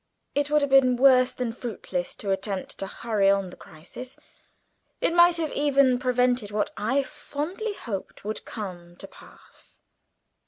[0.33, 4.17] "It would have been worse than fruitless to attempt to hurry on the crisis.
[4.99, 9.79] It might have even prevented what I fondly hoped would come to pass."